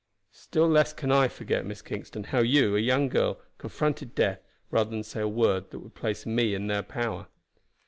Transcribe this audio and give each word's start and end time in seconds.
"Still 0.33 0.67
less 0.67 0.93
can 0.93 1.11
I 1.11 1.27
forget, 1.27 1.63
Miss 1.63 1.83
Kingston, 1.83 2.23
how 2.23 2.39
you, 2.39 2.75
a 2.75 2.79
young 2.79 3.07
girl, 3.07 3.39
confronted 3.59 4.15
death 4.15 4.41
rather 4.71 4.89
than 4.89 5.03
say 5.03 5.21
a 5.21 5.27
word 5.27 5.69
that 5.69 5.77
would 5.77 5.93
place 5.93 6.25
me 6.25 6.55
in 6.55 6.65
their 6.65 6.81
power." 6.81 7.27